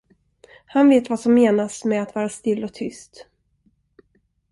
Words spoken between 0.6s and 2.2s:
Han vet vad som menas med att